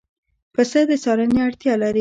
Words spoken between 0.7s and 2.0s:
د څارنې اړتیا لري.